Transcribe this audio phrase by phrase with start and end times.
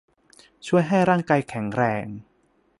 [0.67, 2.05] ช่วยให้ร่างกายแข็งแรง